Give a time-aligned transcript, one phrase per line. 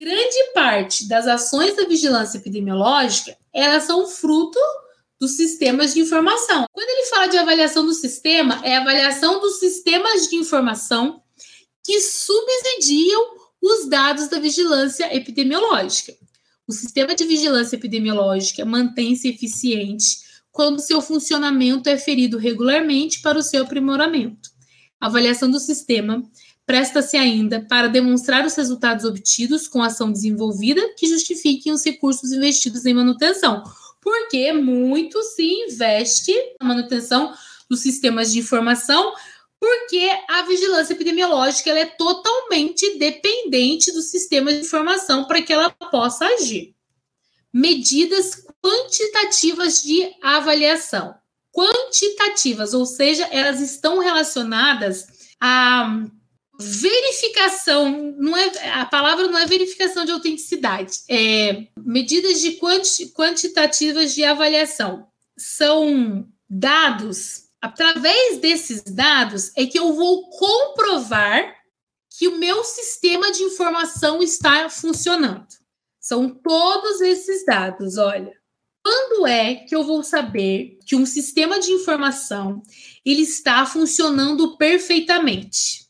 [0.00, 4.58] Grande parte das ações da vigilância epidemiológica, elas são fruto
[5.20, 6.66] dos sistemas de informação.
[6.72, 11.20] Quando ele fala de avaliação do sistema, é avaliação dos sistemas de informação
[11.84, 16.14] que subsidiam os dados da vigilância epidemiológica.
[16.66, 20.18] O sistema de vigilância epidemiológica mantém-se eficiente
[20.52, 24.50] quando seu funcionamento é ferido regularmente para o seu aprimoramento.
[25.00, 26.22] A avaliação do sistema
[26.68, 32.84] presta-se ainda para demonstrar os resultados obtidos com ação desenvolvida que justifiquem os recursos investidos
[32.84, 33.64] em manutenção,
[34.02, 37.32] porque muito se investe na manutenção
[37.70, 39.14] dos sistemas de informação,
[39.58, 46.26] porque a vigilância epidemiológica é totalmente dependente do sistema de informação para que ela possa
[46.26, 46.74] agir.
[47.50, 51.14] Medidas quantitativas de avaliação.
[51.50, 55.06] Quantitativas, ou seja, elas estão relacionadas
[55.40, 56.04] a
[56.58, 64.14] verificação, não é a palavra não é verificação de autenticidade, é medidas de quanti, quantitativas
[64.14, 65.06] de avaliação.
[65.38, 71.56] São dados, através desses dados é que eu vou comprovar
[72.18, 75.46] que o meu sistema de informação está funcionando.
[76.00, 78.36] São todos esses dados, olha.
[78.82, 82.62] Quando é que eu vou saber que um sistema de informação
[83.04, 85.87] ele está funcionando perfeitamente?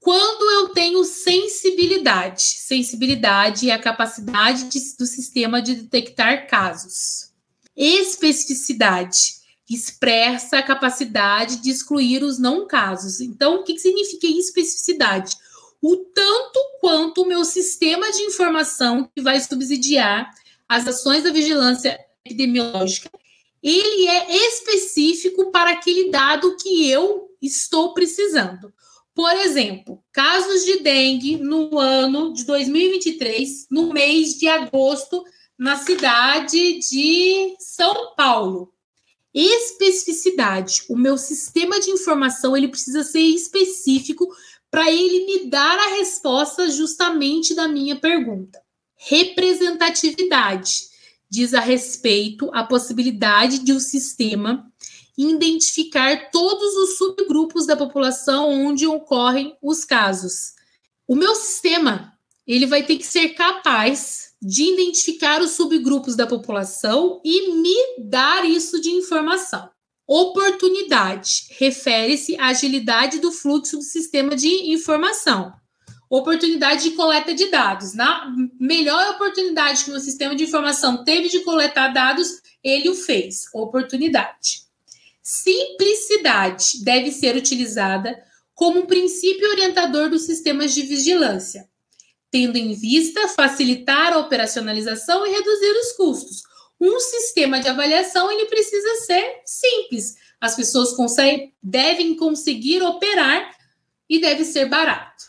[0.00, 7.32] Quando eu tenho sensibilidade, sensibilidade é a capacidade de, do sistema de detectar casos.
[7.76, 13.20] Especificidade expressa a capacidade de excluir os não casos.
[13.20, 15.36] Então, o que, significa especificidade?
[15.82, 20.30] O tanto quanto o meu sistema de informação que vai subsidiar
[20.68, 23.10] as ações da vigilância epidemiológica,
[23.62, 28.72] ele é específico para aquele dado que eu estou precisando.
[29.18, 35.24] Por exemplo, casos de dengue no ano de 2023, no mês de agosto,
[35.58, 38.72] na cidade de São Paulo.
[39.34, 40.84] Especificidade.
[40.88, 44.24] O meu sistema de informação ele precisa ser específico
[44.70, 48.62] para ele me dar a resposta justamente da minha pergunta.
[48.94, 50.90] Representatividade
[51.28, 54.72] diz a respeito à possibilidade de o um sistema
[55.18, 60.52] identificar todos os subgrupos da população onde ocorrem os casos.
[61.08, 62.12] O meu sistema,
[62.46, 68.44] ele vai ter que ser capaz de identificar os subgrupos da população e me dar
[68.44, 69.68] isso de informação.
[70.06, 75.52] Oportunidade refere-se à agilidade do fluxo do sistema de informação.
[76.08, 77.92] Oportunidade de coleta de dados.
[77.92, 83.44] Na melhor oportunidade que o sistema de informação teve de coletar dados, ele o fez.
[83.52, 84.67] Oportunidade.
[85.30, 88.18] Simplicidade deve ser utilizada
[88.54, 91.68] como um princípio orientador dos sistemas de vigilância,
[92.30, 96.42] tendo em vista facilitar a operacionalização e reduzir os custos.
[96.80, 100.14] Um sistema de avaliação ele precisa ser simples.
[100.40, 103.54] As pessoas conseguem, devem conseguir operar
[104.08, 105.24] e deve ser barato.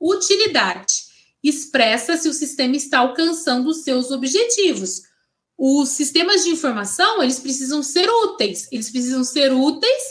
[0.00, 0.94] Utilidade
[1.42, 5.09] expressa se o sistema está alcançando os seus objetivos
[5.62, 10.02] os sistemas de informação, eles precisam ser úteis, eles precisam ser úteis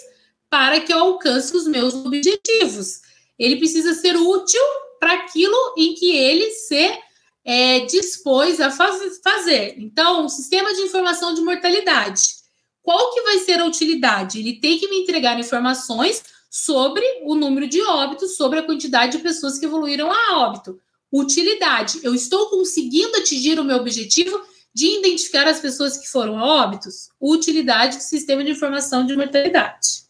[0.47, 3.01] para que eu alcance os meus objetivos.
[3.37, 4.61] Ele precisa ser útil
[4.99, 6.95] para aquilo em que ele se
[7.43, 9.73] é, dispôs a faz, fazer.
[9.79, 12.21] Então, o sistema de informação de mortalidade,
[12.83, 14.37] qual que vai ser a utilidade?
[14.37, 19.23] Ele tem que me entregar informações sobre o número de óbitos, sobre a quantidade de
[19.23, 20.79] pessoas que evoluíram a óbito.
[21.11, 24.39] Utilidade, eu estou conseguindo atingir o meu objetivo
[24.73, 30.03] de identificar as pessoas que foram a óbitos, utilidade do sistema de informação de mortalidade.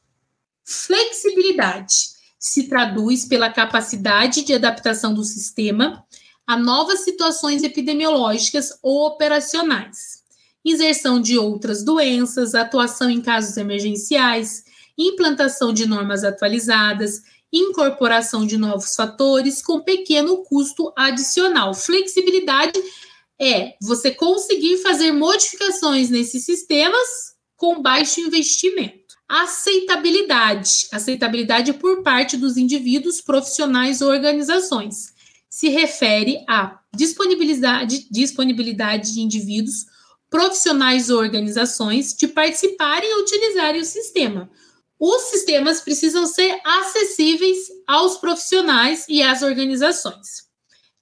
[0.64, 6.06] Flexibilidade se traduz pela capacidade de adaptação do sistema
[6.46, 10.24] a novas situações epidemiológicas ou operacionais,
[10.64, 14.64] inserção de outras doenças, atuação em casos emergenciais,
[14.98, 17.22] implantação de normas atualizadas,
[17.52, 21.74] incorporação de novos fatores com pequeno custo adicional.
[21.74, 22.80] Flexibilidade
[23.40, 27.08] é você conseguir fazer modificações nesses sistemas
[27.56, 29.16] com baixo investimento.
[29.28, 30.88] Aceitabilidade.
[30.92, 35.14] Aceitabilidade por parte dos indivíduos, profissionais ou organizações.
[35.50, 39.86] Se refere à disponibilidade, disponibilidade de indivíduos,
[40.30, 44.50] profissionais ou organizações de participarem e utilizarem o sistema.
[45.00, 47.58] Os sistemas precisam ser acessíveis
[47.88, 50.49] aos profissionais e às organizações.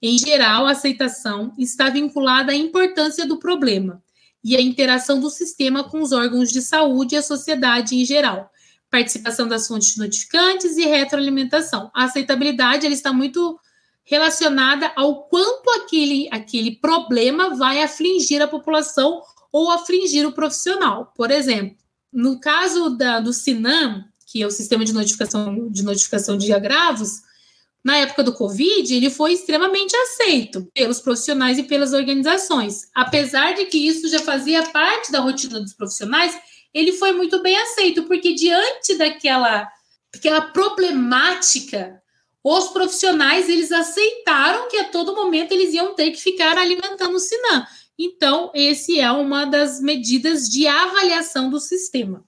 [0.01, 4.01] Em geral, a aceitação está vinculada à importância do problema
[4.43, 8.51] e à interação do sistema com os órgãos de saúde e a sociedade em geral.
[8.89, 11.91] Participação das fontes notificantes e retroalimentação.
[11.93, 13.59] A aceitabilidade ela está muito
[14.05, 19.21] relacionada ao quanto aquele, aquele problema vai afligir a população
[19.51, 21.11] ou afligir o profissional.
[21.15, 21.75] Por exemplo,
[22.13, 27.21] no caso da, do SINAM, que é o sistema de notificação de notificação de agravos,
[27.87, 32.89] na época do Covid, ele foi extremamente aceito pelos profissionais e pelas organizações.
[32.93, 36.37] Apesar de que isso já fazia parte da rotina dos profissionais,
[36.73, 39.71] ele foi muito bem aceito, porque diante daquela,
[40.13, 42.03] daquela problemática,
[42.43, 47.19] os profissionais eles aceitaram que a todo momento eles iam ter que ficar alimentando o
[47.19, 47.65] Sinam.
[47.97, 52.26] Então, esse é uma das medidas de avaliação do sistema.